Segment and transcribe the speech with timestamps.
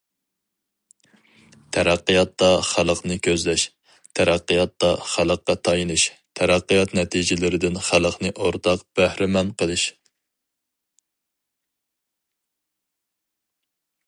[1.75, 3.65] تەرەققىياتتا خەلقنى كۆزلەش،
[4.19, 6.07] تەرەققىياتتا خەلققە تايىنىش،
[6.41, 9.87] تەرەققىيات نەتىجىلىرىدىن خەلقنى ئورتاق بەھرىمەن قىلىش.